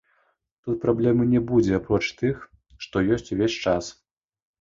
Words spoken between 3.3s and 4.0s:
увесь час.